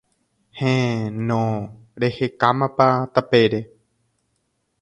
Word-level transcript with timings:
Héẽ, 0.59 1.09
no. 1.27 1.43
Rehekámapa 2.01 2.87
tapére. 3.13 3.59